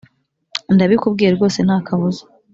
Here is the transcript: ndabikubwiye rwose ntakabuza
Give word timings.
ndabikubwiye 0.75 1.29
rwose 1.35 1.57
ntakabuza 1.61 2.23